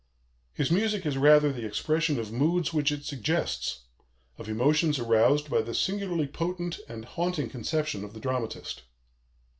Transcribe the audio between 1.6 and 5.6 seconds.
expression of moods which it suggests, of emotions aroused